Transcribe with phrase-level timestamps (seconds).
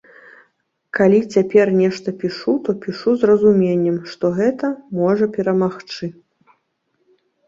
[0.99, 6.05] Калі цяпер нешта пішу, то пішу з разуменнем, што гэта можа перамагчы.